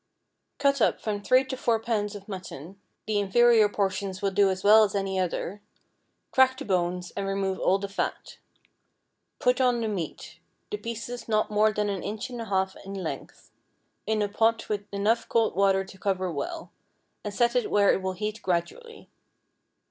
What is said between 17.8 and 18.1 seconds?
it